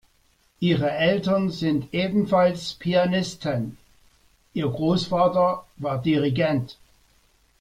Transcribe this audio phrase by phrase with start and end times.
[0.59, 3.77] Ihre Eltern sind ebenfalls Pianisten,
[4.55, 6.79] ihr Großvater war Dirigent.